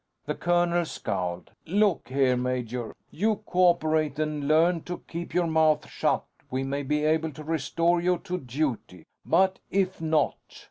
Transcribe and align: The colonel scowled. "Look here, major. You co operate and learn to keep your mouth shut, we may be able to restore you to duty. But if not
The 0.25 0.33
colonel 0.33 0.83
scowled. 0.85 1.51
"Look 1.67 2.07
here, 2.09 2.35
major. 2.35 2.95
You 3.11 3.43
co 3.45 3.67
operate 3.67 4.17
and 4.17 4.47
learn 4.47 4.81
to 4.85 5.03
keep 5.07 5.31
your 5.35 5.45
mouth 5.45 5.87
shut, 5.87 6.23
we 6.49 6.63
may 6.63 6.81
be 6.81 7.05
able 7.05 7.29
to 7.33 7.43
restore 7.43 8.01
you 8.01 8.17
to 8.23 8.39
duty. 8.39 9.05
But 9.27 9.59
if 9.69 10.01
not 10.01 10.37